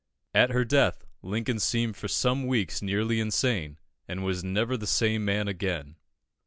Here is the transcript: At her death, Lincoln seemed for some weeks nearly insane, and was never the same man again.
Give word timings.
At 0.33 0.49
her 0.49 0.65
death, 0.65 1.05
Lincoln 1.21 1.59
seemed 1.59 1.95
for 1.95 2.07
some 2.07 2.47
weeks 2.47 2.81
nearly 2.81 3.19
insane, 3.19 3.77
and 4.07 4.23
was 4.25 4.43
never 4.43 4.75
the 4.75 4.87
same 4.87 5.23
man 5.23 5.47
again. 5.47 5.95